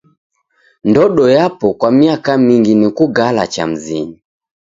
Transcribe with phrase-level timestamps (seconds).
[0.89, 4.17] Ndodo yapo kwa miaka mingi ni kugala cha mzinyi.